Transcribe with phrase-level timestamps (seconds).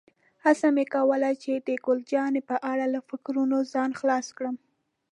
[0.43, 4.55] هڅه مې کوله چې د ګل جانې په اړه له فکرونو ځان خلاص کړم.